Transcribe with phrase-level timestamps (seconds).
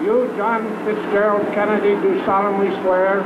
[0.00, 3.20] You, John Fitzgerald Kennedy, do solemnly swear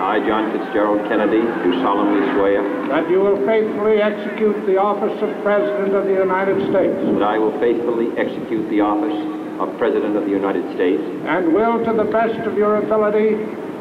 [0.00, 5.28] I, John Fitzgerald Kennedy, do solemnly swear that you will faithfully execute the office of
[5.42, 9.16] President of the United States that I will faithfully execute the office
[9.60, 13.36] of President of the United States and will, to the best of your ability,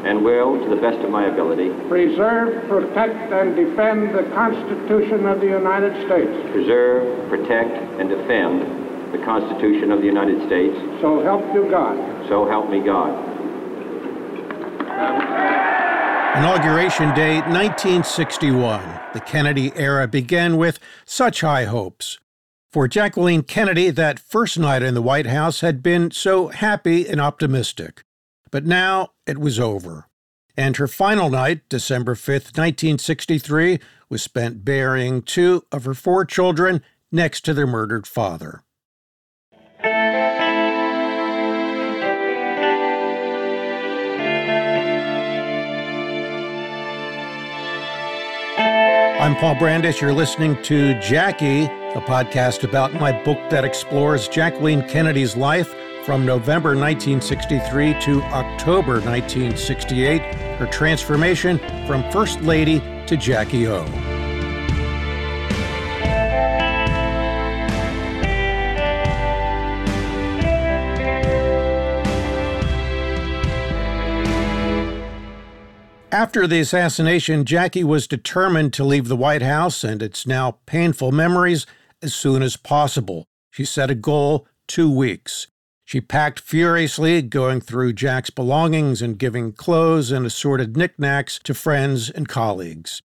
[0.07, 5.39] and will, to the best of my ability, preserve, protect, and defend the Constitution of
[5.39, 6.31] the United States.
[6.51, 10.75] preserve, protect, and defend the Constitution of the United States.
[11.01, 11.97] So help you God.
[12.27, 13.37] So help me God.
[16.37, 18.99] Inauguration Day 1961.
[19.13, 22.19] The Kennedy era began with such high hopes.
[22.71, 27.19] For Jacqueline Kennedy, that first night in the White House had been so happy and
[27.19, 28.03] optimistic.
[28.51, 30.07] But now it was over.
[30.55, 33.79] And her final night, December 5th, 1963,
[34.09, 38.63] was spent burying two of her four children next to their murdered father.
[49.27, 49.99] I'm Paul Brandus.
[49.99, 55.75] You're listening to Jackie, a podcast about my book that explores Jacqueline Kennedy's life
[56.05, 64.06] from November 1963 to October 1968, her transformation from First Lady to Jackie O.
[76.17, 81.11] After the assassination, Jackie was determined to leave the White House and its now painful
[81.11, 81.67] memories
[82.01, 83.27] as soon as possible.
[83.51, 85.45] She set a goal two weeks.
[85.85, 92.09] She packed furiously, going through Jack's belongings and giving clothes and assorted knickknacks to friends
[92.09, 93.03] and colleagues.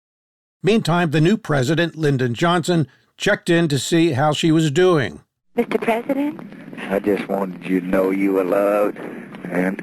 [0.62, 5.22] Meantime, the new president, Lyndon Johnson, checked in to see how she was doing.
[5.56, 5.82] Mr.
[5.82, 6.42] President?
[6.78, 8.98] I just wanted you to know you were loved
[9.46, 9.80] and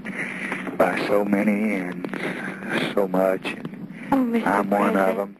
[0.77, 3.57] by so many and so much.
[4.12, 5.37] Oh, I'm one of them.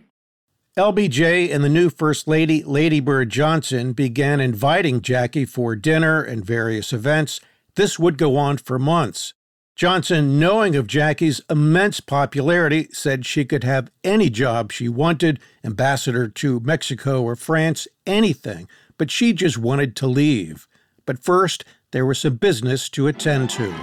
[0.77, 6.45] LBJ and the new First Lady, Lady Bird Johnson, began inviting Jackie for dinner and
[6.45, 7.41] various events.
[7.77, 9.35] This would go on for months.
[9.77, 16.29] Johnson, knowing of Jackie's immense popularity, said she could have any job she wanted ambassador
[16.29, 18.69] to Mexico or France, anything,
[18.99, 20.69] but she just wanted to leave.
[21.07, 23.75] But first, there was some business to attend to.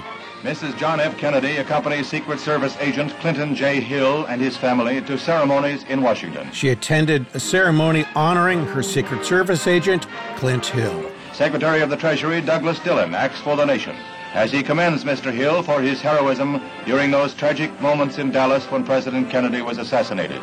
[0.41, 0.75] Mrs.
[0.75, 1.15] John F.
[1.19, 3.79] Kennedy accompanies Secret Service agent Clinton J.
[3.79, 6.51] Hill and his family to ceremonies in Washington.
[6.51, 10.07] She attended a ceremony honoring her Secret Service agent,
[10.37, 11.11] Clint Hill.
[11.31, 13.95] Secretary of the Treasury Douglas Dillon acts for the nation
[14.33, 15.31] as he commends Mr.
[15.31, 20.41] Hill for his heroism during those tragic moments in Dallas when President Kennedy was assassinated.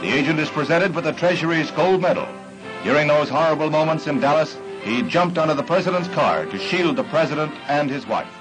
[0.00, 2.28] The agent is presented with the Treasury's gold medal.
[2.84, 7.04] During those horrible moments in Dallas, he jumped onto the president's car to shield the
[7.04, 8.39] president and his wife.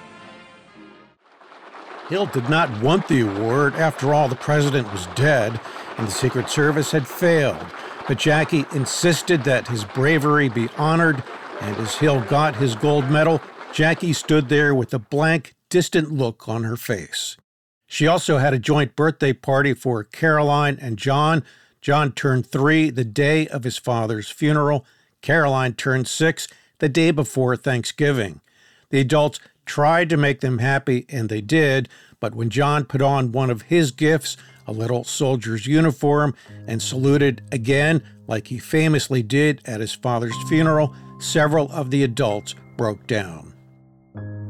[2.09, 3.75] Hill did not want the award.
[3.75, 5.59] After all, the president was dead
[5.97, 7.65] and the Secret Service had failed.
[8.07, 11.21] But Jackie insisted that his bravery be honored,
[11.61, 13.41] and as Hill got his gold medal,
[13.73, 17.37] Jackie stood there with a blank, distant look on her face.
[17.85, 21.43] She also had a joint birthday party for Caroline and John.
[21.81, 24.85] John turned three the day of his father's funeral.
[25.21, 26.47] Caroline turned six
[26.79, 28.41] the day before Thanksgiving.
[28.89, 31.87] The adults tried to make them happy, and they did,
[32.19, 34.35] but when John put on one of his gifts,
[34.65, 36.33] a little soldier's uniform,
[36.67, 42.55] and saluted again, like he famously did at his father's funeral, several of the adults
[42.77, 43.53] broke down.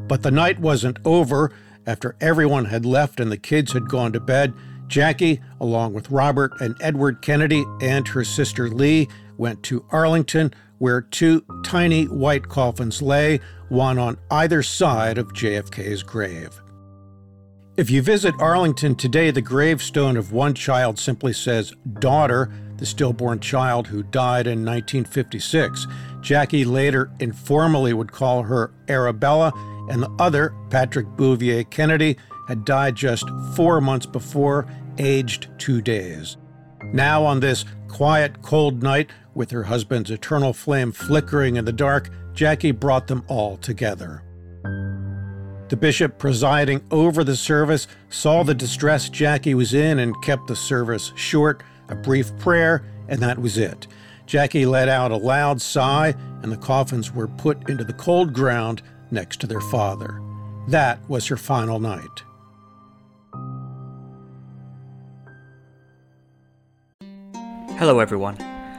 [0.08, 1.52] But the night wasn't over.
[1.86, 4.54] After everyone had left and the kids had gone to bed,
[4.88, 11.02] Jackie, along with Robert and Edward Kennedy and her sister Lee, went to Arlington, where
[11.02, 13.40] two tiny white coffins lay,
[13.70, 16.60] one on either side of JFK's grave.
[17.78, 23.40] If you visit Arlington today, the gravestone of one child simply says daughter, the stillborn
[23.40, 25.88] child who died in 1956.
[26.22, 29.54] Jackie later informally would call her Arabella,
[29.90, 32.18] and the other, Patrick Bouvier Kennedy,
[32.50, 33.24] had died just
[33.56, 34.68] four months before,
[34.98, 36.36] aged two days.
[36.92, 42.10] Now, on this quiet, cold night, with her husband's eternal flame flickering in the dark,
[42.34, 44.24] Jackie brought them all together.
[45.70, 50.56] The bishop presiding over the service saw the distress Jackie was in and kept the
[50.56, 53.88] service short, a brief prayer, and that was it.
[54.26, 58.82] Jackie let out a loud sigh, and the coffins were put into the cold ground
[59.12, 60.22] next to their father.
[60.68, 62.24] That was her final night.
[67.78, 68.38] Hello, everyone.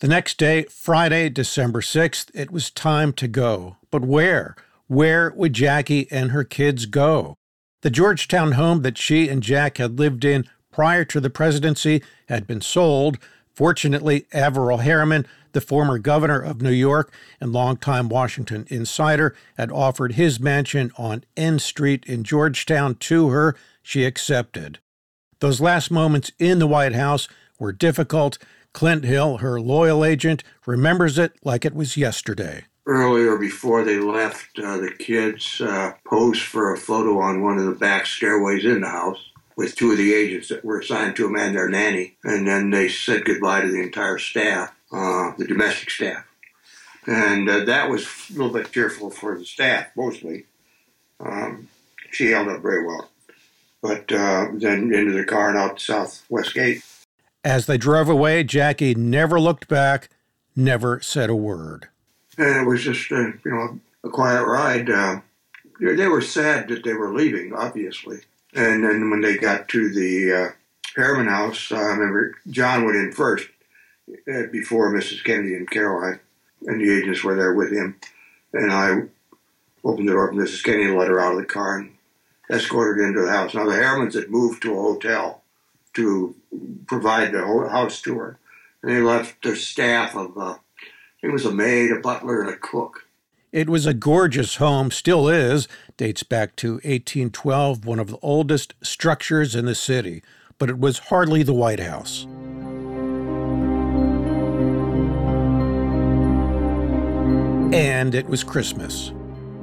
[0.00, 3.78] The next day, Friday, December 6th, it was time to go.
[3.90, 4.54] But where?
[4.86, 7.34] Where would Jackie and her kids go?
[7.82, 12.46] The Georgetown home that she and Jack had lived in prior to the presidency had
[12.46, 13.18] been sold.
[13.52, 20.12] Fortunately, Averell Harriman, the former governor of New York and longtime Washington insider, had offered
[20.12, 23.56] his mansion on N Street in Georgetown to her.
[23.82, 24.78] She accepted.
[25.40, 27.26] Those last moments in the White House
[27.58, 28.38] were difficult
[28.72, 32.64] Clint Hill, her loyal agent, remembers it like it was yesterday.
[32.86, 37.66] Earlier, before they left, uh, the kids uh, posed for a photo on one of
[37.66, 41.24] the back stairways in the house with two of the agents that were assigned to
[41.24, 42.16] them and their nanny.
[42.22, 46.24] And then they said goodbye to the entire staff, uh, the domestic staff.
[47.06, 50.46] And uh, that was a little bit tearful for the staff, mostly.
[51.18, 51.68] Um,
[52.10, 53.10] she held up very well.
[53.82, 56.84] But uh, then into the car and out the southwest gate.
[57.44, 60.08] As they drove away, Jackie never looked back,
[60.56, 61.88] never said a word.
[62.36, 64.90] And it was just, a, you know, a quiet ride.
[64.90, 65.20] Uh,
[65.80, 68.20] they were sad that they were leaving, obviously.
[68.54, 70.48] And then when they got to the uh,
[70.96, 73.48] Harriman house, uh, I remember John went in first
[74.10, 75.22] uh, before Mrs.
[75.22, 76.18] Kennedy and Caroline,
[76.66, 77.96] and the agents were there with him.
[78.52, 79.02] And I
[79.84, 80.64] opened the door for Mrs.
[80.64, 81.94] Kennedy and let her out of the car and
[82.50, 83.54] escorted her into the house.
[83.54, 85.37] Now, the Harrimans had moved to a hotel
[85.98, 86.34] to
[86.86, 88.38] provide the house tour.
[88.82, 90.56] And they left their staff of, uh,
[91.22, 93.04] it was a maid, a butler, and a cook.
[93.50, 95.66] It was a gorgeous home, still is,
[95.96, 100.22] dates back to 1812, one of the oldest structures in the city,
[100.58, 102.26] but it was hardly the White House.
[107.74, 109.12] And it was Christmas.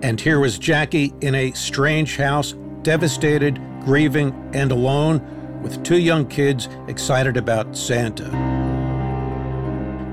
[0.02, 5.35] And here was Jackie in a strange house, devastated, grieving, and alone
[5.66, 8.30] with two young kids excited about Santa.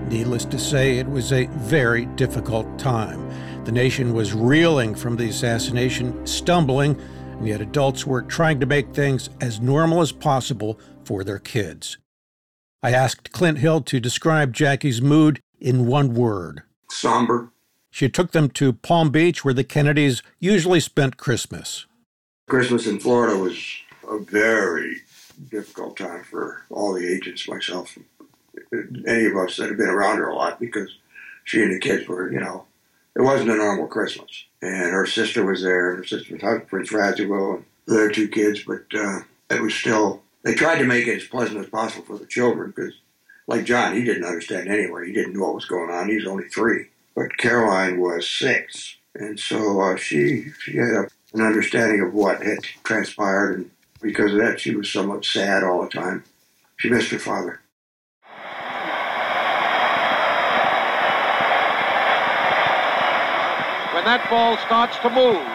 [0.08, 3.30] Needless to say, it was a very difficult time.
[3.66, 6.98] The nation was reeling from the assassination, stumbling,
[7.32, 11.98] and yet adults were trying to make things as normal as possible for their kids.
[12.82, 17.50] I asked Clint Hill to describe Jackie's mood in one word somber.
[17.90, 21.84] She took them to Palm Beach, where the Kennedys usually spent Christmas.
[22.48, 23.62] Christmas in Florida was
[24.08, 25.02] a very
[25.50, 27.96] difficult time for all the agents, myself,
[29.06, 30.96] any of us that have been around her a lot because
[31.44, 32.66] she and the kids were, you know,
[33.14, 34.44] it wasn't a normal Christmas.
[34.62, 38.62] And her sister was there, and her sister's husband, Prince Radziwill, and their two kids,
[38.64, 42.18] but uh, it was still, they tried to make it as pleasant as possible for
[42.18, 42.94] the children because,
[43.46, 45.06] like John, he didn't understand anyway.
[45.06, 46.08] He didn't know what was going on.
[46.08, 46.86] He was only three.
[47.14, 48.96] But Caroline was six.
[49.14, 53.70] And so uh, she, she had a, an understanding of what had transpired and
[54.02, 56.24] because of that, she was somewhat sad all the time.
[56.76, 57.60] She missed her father.
[63.94, 65.46] When that ball starts to move,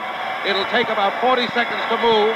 [0.47, 2.31] it'll take about 40 seconds to move,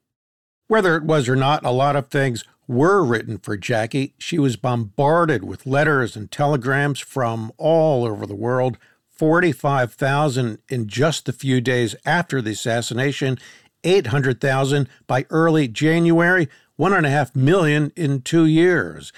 [0.67, 4.13] Whether it was or not, a lot of things were written for Jackie.
[4.19, 8.77] She was bombarded with letters and telegrams from all over the world,
[9.09, 13.39] 45,000 in just the few days after the assassination,
[13.83, 19.11] 800,000 by early January, one and a half million in two years.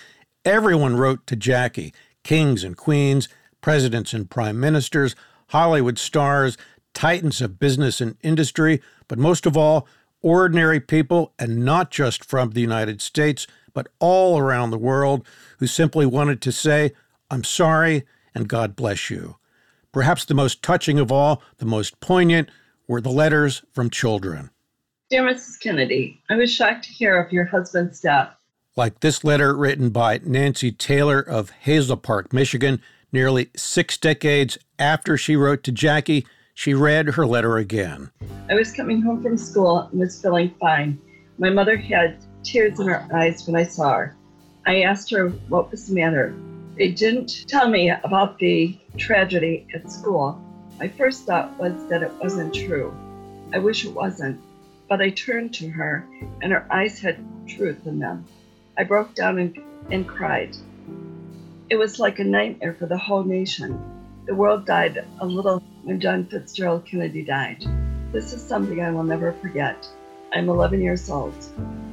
[0.46, 3.30] Everyone wrote to Jackie kings and queens,
[3.62, 5.16] presidents and prime ministers,
[5.48, 6.58] Hollywood stars,
[6.94, 9.88] titans of business and industry, but most of all,
[10.22, 15.26] ordinary people, and not just from the United States, but all around the world,
[15.60, 16.92] who simply wanted to say,
[17.32, 18.04] I'm sorry
[18.36, 19.38] and God bless you.
[19.92, 22.50] Perhaps the most touching of all, the most poignant,
[22.88, 24.50] were the letters from children.
[25.10, 25.60] Dear Mrs.
[25.60, 28.36] Kennedy, I was shocked to hear of your husband's death.
[28.76, 35.16] Like this letter written by Nancy Taylor of Hazel Park, Michigan, nearly six decades after
[35.16, 36.26] she wrote to Jackie,
[36.56, 38.10] she read her letter again.
[38.50, 41.00] I was coming home from school and was feeling fine.
[41.38, 44.16] My mother had tears in her eyes when I saw her.
[44.66, 46.36] I asked her what was the matter.
[46.76, 50.42] They didn't tell me about the tragedy at school.
[50.80, 52.92] My first thought was that it wasn't true.
[53.54, 54.42] I wish it wasn't.
[54.90, 56.08] But I turned to her,
[56.42, 58.26] and her eyes had truth in them.
[58.76, 59.56] I broke down and,
[59.92, 60.58] and cried.
[61.70, 63.80] It was like a nightmare for the whole nation.
[64.26, 67.64] The world died a little when John Fitzgerald Kennedy died.
[68.12, 69.88] This is something I will never forget.
[70.34, 71.36] I'm 11 years old.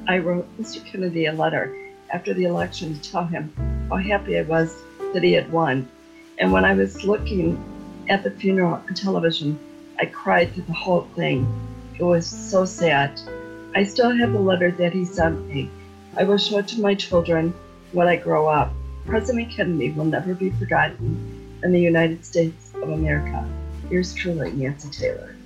[0.08, 0.82] I wrote Mr.
[0.84, 1.76] Kennedy a letter
[2.14, 3.52] after the election to tell him
[3.90, 4.74] how happy I was
[5.12, 5.86] that he had won.
[6.38, 7.62] And when I was looking
[8.08, 9.58] at the funeral on television,
[9.98, 11.46] I cried through the whole thing.
[11.98, 13.20] It was so sad.
[13.74, 15.68] I still have the letter that he sent me.
[16.16, 17.54] I will show it to my children
[17.92, 18.72] when I grow up.
[19.06, 23.48] President Kennedy will never be forgotten in the United States of America.
[23.90, 25.36] Yours truly, Nancy Taylor.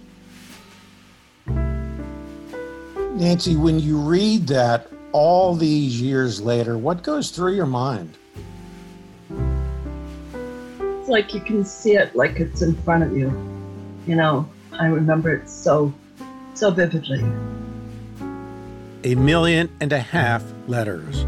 [3.17, 8.17] Nancy, when you read that all these years later, what goes through your mind?
[10.81, 13.29] It's like you can see it like it's in front of you.
[14.07, 15.93] You know, I remember it so,
[16.55, 17.23] so vividly.
[19.07, 21.27] A million and a half letters.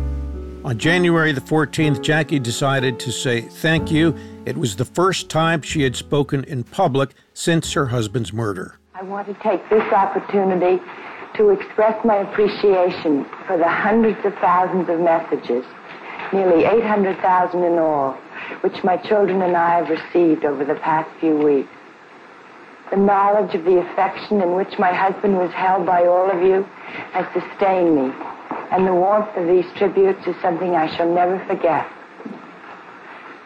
[0.64, 4.16] On January the 14th, Jackie decided to say thank you.
[4.46, 8.78] It was the first time she had spoken in public since her husband's murder.
[8.94, 10.82] I want to take this opportunity
[11.36, 15.66] to express my appreciation for the hundreds of thousands of messages,
[16.32, 18.12] nearly 800,000 in all,
[18.62, 21.75] which my children and I have received over the past few weeks.
[22.90, 26.62] The knowledge of the affection in which my husband was held by all of you
[27.12, 28.12] has sustained me
[28.70, 31.86] and the warmth of these tributes is something I shall never forget.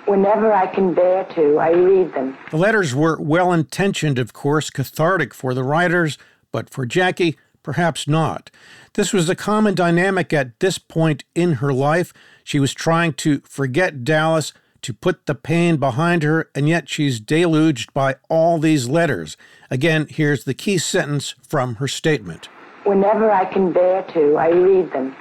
[0.06, 2.36] Whenever I can bear to, I read them.
[2.50, 6.18] The letters were well intentioned, of course, cathartic for the writers,
[6.52, 8.50] but for Jackie, perhaps not.
[8.94, 12.12] This was a common dynamic at this point in her life.
[12.42, 17.20] She was trying to forget Dallas, to put the pain behind her, and yet she's
[17.20, 19.36] deluged by all these letters.
[19.70, 22.48] Again, here's the key sentence from her statement.
[22.84, 25.14] Whenever I can bear to, I read them.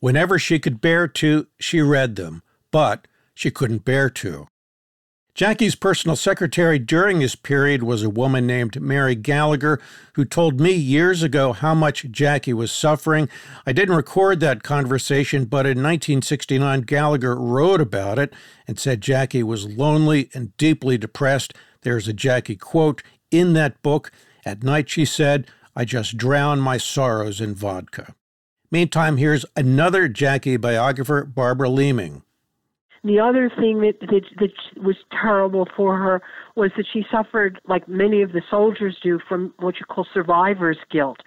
[0.00, 4.46] Whenever she could bear to, she read them, but she couldn't bear to.
[5.34, 9.80] Jackie's personal secretary during this period was a woman named Mary Gallagher,
[10.14, 13.28] who told me years ago how much Jackie was suffering.
[13.64, 18.32] I didn't record that conversation, but in 1969, Gallagher wrote about it
[18.66, 21.54] and said Jackie was lonely and deeply depressed.
[21.82, 24.10] There's a Jackie quote in that book.
[24.44, 25.46] At night, she said,
[25.76, 28.14] I just drown my sorrows in vodka.
[28.70, 32.22] Meantime, here's another Jackie biographer, Barbara Leaming.
[33.02, 36.22] The other thing that, that that was terrible for her
[36.54, 40.78] was that she suffered, like many of the soldiers do, from what you call survivor's
[40.90, 41.18] guilt.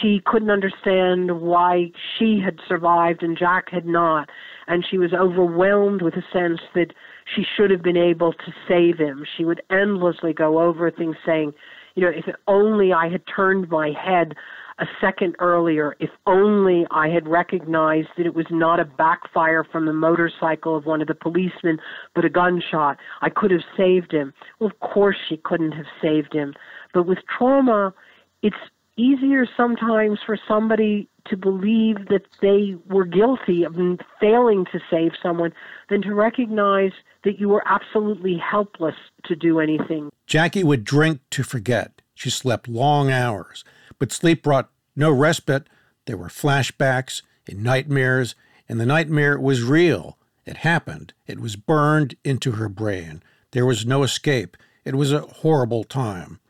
[0.00, 4.30] She couldn't understand why she had survived and Jack had not,
[4.66, 6.92] and she was overwhelmed with a sense that
[7.34, 9.24] she should have been able to save him.
[9.36, 11.52] She would endlessly go over things saying,
[11.94, 14.34] you know, if only I had turned my head
[14.78, 19.86] a second earlier, if only I had recognized that it was not a backfire from
[19.86, 21.78] the motorcycle of one of the policemen,
[22.14, 24.32] but a gunshot, I could have saved him.
[24.58, 26.54] Well, of course she couldn't have saved him.
[26.94, 27.94] But with trauma,
[28.42, 28.56] it's
[28.96, 33.74] easier sometimes for somebody to believe that they were guilty of
[34.20, 35.52] failing to save someone
[35.88, 36.92] than to recognize
[37.24, 40.10] that you were absolutely helpless to do anything.
[40.26, 42.02] Jackie would drink to forget.
[42.14, 43.64] She slept long hours,
[44.02, 45.68] but sleep brought no respite.
[46.06, 48.34] There were flashbacks and nightmares,
[48.68, 50.18] and the nightmare was real.
[50.44, 51.12] It happened.
[51.28, 53.22] It was burned into her brain.
[53.52, 54.56] There was no escape.
[54.84, 56.40] It was a horrible time.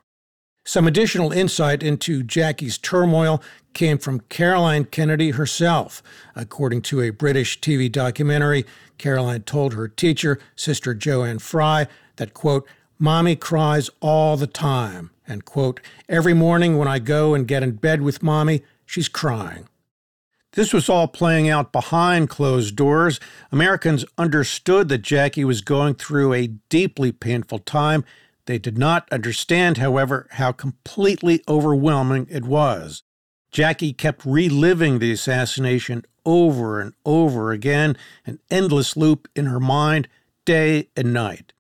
[0.64, 3.42] Some additional insight into Jackie's turmoil
[3.75, 6.02] came from Caroline Kennedy herself.
[6.35, 8.64] According to a British TV documentary,
[8.97, 12.66] Caroline told her teacher, Sister Joanne Fry, that, quote,
[13.02, 17.73] Mommy cries all the time, and, quote, every morning when I go and get in
[17.73, 19.68] bed with Mommy, she's crying.
[20.52, 23.18] This was all playing out behind closed doors.
[23.50, 28.04] Americans understood that Jackie was going through a deeply painful time
[28.47, 33.02] they did not understand, however, how completely overwhelming it was.
[33.50, 40.06] Jackie kept reliving the assassination over and over again, an endless loop in her mind,
[40.44, 41.52] day and night.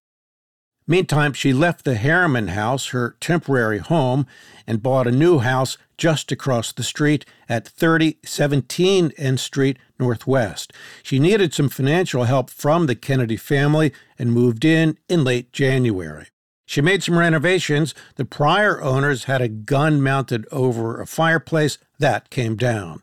[0.86, 4.26] Meantime, she left the Harriman house, her temporary home,
[4.66, 10.72] and bought a new house just across the street at 3017 N Street Northwest.
[11.02, 16.26] She needed some financial help from the Kennedy family and moved in in late January.
[16.66, 17.94] She made some renovations.
[18.16, 21.78] The prior owners had a gun mounted over a fireplace.
[21.98, 23.02] That came down.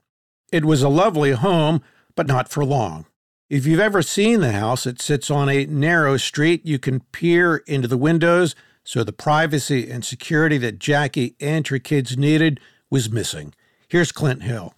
[0.51, 1.81] It was a lovely home,
[2.15, 3.05] but not for long.
[3.49, 6.63] If you've ever seen the house, it sits on a narrow street.
[6.67, 8.53] You can peer into the windows,
[8.83, 12.59] so the privacy and security that Jackie and her kids needed
[12.91, 13.55] was missing.
[13.87, 14.75] Here's Clint Hill.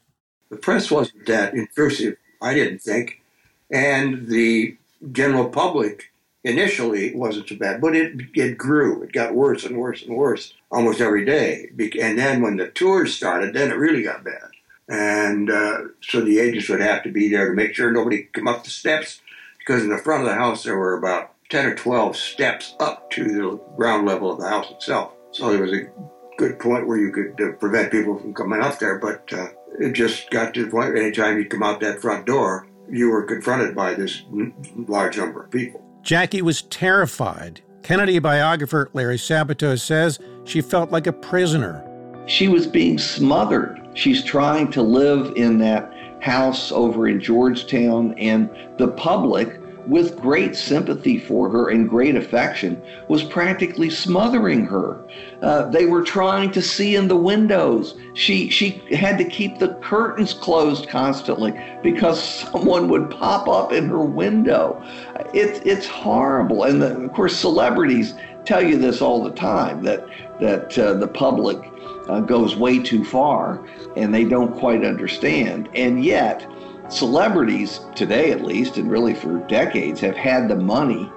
[0.50, 3.22] The press wasn't that intrusive, I didn't think,
[3.70, 4.78] and the
[5.12, 6.14] general public
[6.46, 9.04] initially it wasn't so bad, but it it grew.
[9.04, 11.70] It got worse and worse and worse almost every day.
[12.02, 14.51] And then when the tours started, then it really got bad.
[14.92, 18.50] And uh, so the agents would have to be there to make sure nobody come
[18.50, 19.22] up the steps,
[19.58, 23.10] because in the front of the house there were about ten or twelve steps up
[23.12, 25.14] to the ground level of the house itself.
[25.32, 25.90] So there was a
[26.38, 29.48] good point where you could uh, prevent people from coming up there, but uh,
[29.80, 30.98] it just got to the point.
[30.98, 34.24] Anytime you come out that front door, you were confronted by this
[34.76, 35.82] large number of people.
[36.02, 37.62] Jackie was terrified.
[37.82, 41.88] Kennedy biographer Larry Sabato says she felt like a prisoner.
[42.26, 43.82] She was being smothered.
[43.94, 50.56] She's trying to live in that house over in Georgetown, and the public with great
[50.56, 55.04] sympathy for her and great affection, was practically smothering her.
[55.42, 57.96] Uh, they were trying to see in the windows.
[58.14, 63.88] She she had to keep the curtains closed constantly because someone would pop up in
[63.90, 64.82] her window.
[65.34, 68.14] It's it's horrible, and the, of course celebrities
[68.46, 70.08] tell you this all the time that
[70.40, 71.58] that uh, the public
[72.08, 73.64] uh, goes way too far
[73.96, 76.46] and they don't quite understand, and yet
[76.90, 81.10] celebrities today, at least, and really for decades, have had the money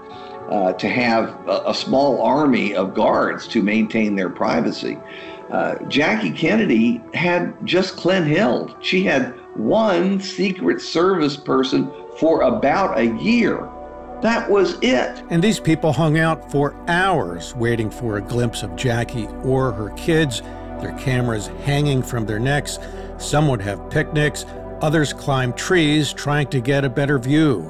[0.51, 4.99] uh, to have a, a, small army of guards to maintain their privacy.
[5.51, 8.77] Uh, Jackie Kennedy had just Clint Hill.
[8.81, 13.69] She had one Secret Service person for about a year.
[14.23, 15.23] That was it.
[15.31, 19.91] And these people hung out for hours waiting for a glimpse of Jackie or her
[19.91, 20.41] kids,
[20.81, 22.79] their cameras hanging from their necks.
[23.19, 24.45] Some would have picnics,
[24.85, 27.61] Others climbed trees trying to get a better view.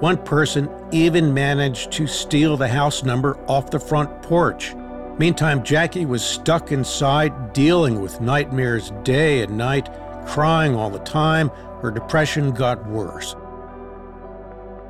[0.00, 4.74] One person even managed to steal the house number off the front porch.
[5.18, 9.90] Meantime, Jackie was stuck inside, dealing with nightmares day and night,
[10.26, 11.50] crying all the time.
[11.82, 13.36] Her depression got worse.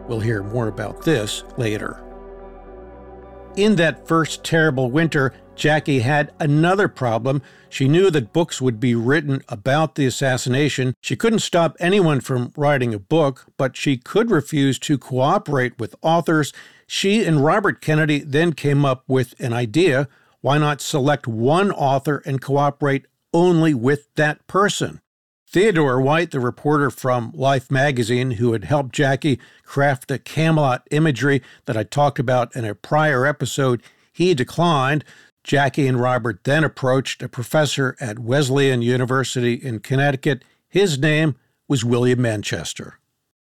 [0.08, 2.02] We'll hear more about this later.
[3.54, 7.42] In that first terrible winter, Jackie had another problem.
[7.68, 10.94] She knew that books would be written about the assassination.
[11.02, 15.94] She couldn't stop anyone from writing a book, but she could refuse to cooperate with
[16.00, 16.54] authors.
[16.86, 20.08] She and Robert Kennedy then came up with an idea.
[20.40, 25.01] Why not select one author and cooperate only with that person?
[25.52, 31.42] Theodore White, the reporter from Life magazine who had helped Jackie craft the Camelot imagery
[31.66, 33.82] that I talked about in a prior episode,
[34.14, 35.04] he declined.
[35.44, 40.42] Jackie and Robert then approached a professor at Wesleyan University in Connecticut.
[40.70, 41.36] His name
[41.68, 42.98] was William Manchester.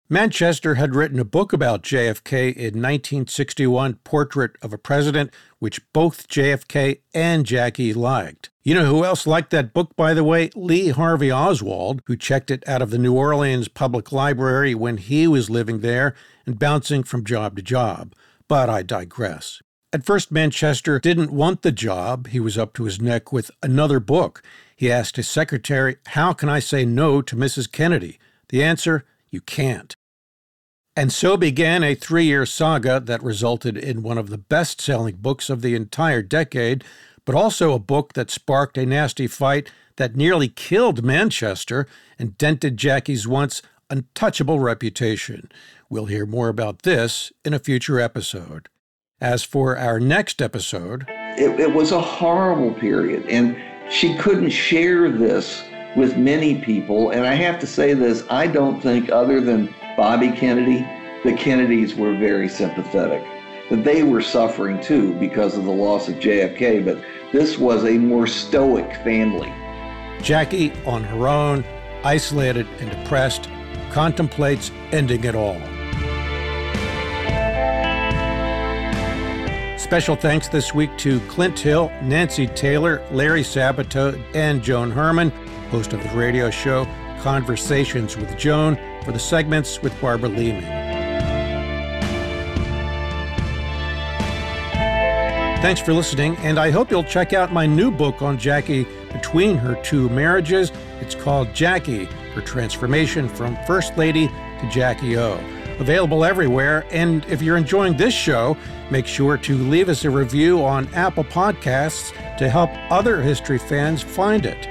[0.08, 6.30] Manchester had written a book about JFK in 1961, Portrait of a President, which both
[6.30, 8.50] JFK and Jackie liked.
[8.67, 10.49] You know who else liked that book, by the way?
[10.53, 15.25] Lee Harvey Oswald, who checked it out of the New Orleans Public Library when he
[15.25, 16.13] was living there
[16.45, 18.13] and bouncing from job to job.
[18.49, 19.62] But I digress.
[19.93, 22.27] At first, Manchester didn't want the job.
[22.27, 24.43] He was up to his neck with another book.
[24.75, 27.71] He asked his secretary, How can I say no to Mrs.
[27.71, 28.19] Kennedy?
[28.49, 29.95] The answer, You can't.
[30.93, 35.15] And so began a three year saga that resulted in one of the best selling
[35.15, 36.84] books of the entire decade,
[37.27, 41.85] but also a book that sparked a nasty fight that nearly killed Manchester
[42.17, 45.51] and dented Jackie's once untouchable reputation.
[45.89, 48.69] We'll hear more about this in a future episode.
[49.19, 53.57] As for our next episode, it, it was a horrible period, and
[53.91, 55.61] she couldn't share this
[55.97, 57.09] with many people.
[57.09, 60.87] And I have to say this I don't think, other than Bobby Kennedy,
[61.25, 63.21] the Kennedys were very sympathetic.
[63.69, 67.97] That they were suffering too because of the loss of JFK, but this was a
[67.97, 69.53] more stoic family.
[70.21, 71.65] Jackie, on her own,
[72.03, 73.49] isolated and depressed,
[73.91, 75.60] contemplates ending it all.
[79.77, 85.30] Special thanks this week to Clint Hill, Nancy Taylor, Larry Sabato, and Joan Herman,
[85.69, 86.86] host of the radio show
[87.19, 90.87] Conversations with Joan, for the segments with Barbara Leaming.
[95.60, 99.58] Thanks for listening, and I hope you'll check out my new book on Jackie between
[99.58, 100.72] her two marriages.
[101.02, 105.38] It's called Jackie Her Transformation from First Lady to Jackie O
[105.80, 106.86] available everywhere.
[106.91, 108.58] And if you're enjoying this show,
[108.89, 114.02] make sure to leave us a review on Apple Podcasts to help other history fans
[114.02, 114.67] find it.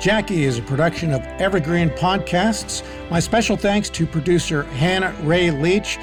[0.00, 2.84] Jackie is a production of Evergreen Podcasts.
[3.10, 5.98] My special thanks to producer Hannah Ray Leach,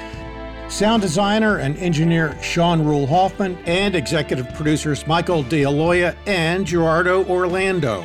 [0.68, 8.02] sound designer and engineer Sean Rule Hoffman, and executive producers Michael D'Aloia and Gerardo Orlando.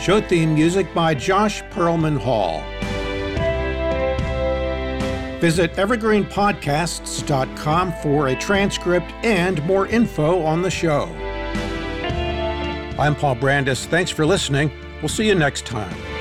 [0.00, 2.62] Show theme music by Josh Perlman Hall.
[5.40, 11.04] Visit evergreenpodcasts.com for a transcript and more info on the show.
[12.98, 13.86] I'm Paul Brandus.
[13.86, 14.70] Thanks for listening.
[15.00, 16.11] We'll see you next time.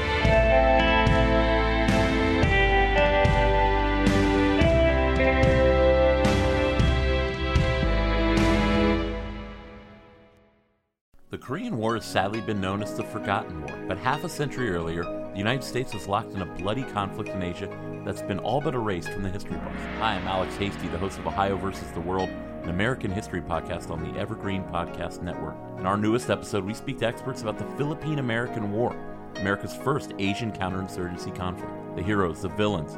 [11.31, 14.69] The Korean War has sadly been known as the Forgotten War, but half a century
[14.69, 17.69] earlier, the United States was locked in a bloody conflict in Asia
[18.03, 19.81] that's been all but erased from the history books.
[19.99, 22.27] Hi, I'm Alex Hasty, the host of Ohio versus the World,
[22.63, 25.55] an American history podcast on the Evergreen Podcast Network.
[25.79, 28.93] In our newest episode, we speak to experts about the Philippine American War,
[29.37, 31.95] America's first Asian counterinsurgency conflict.
[31.95, 32.97] The heroes, the villains.